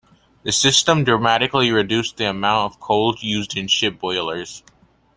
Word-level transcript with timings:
This 0.41 0.59
system 0.59 1.03
dramatically 1.03 1.69
reduced 1.69 2.17
the 2.17 2.27
amount 2.27 2.71
of 2.73 2.79
coal 2.79 3.15
used 3.21 3.55
in 3.55 3.67
ships' 3.67 3.99
boilers. 4.01 4.63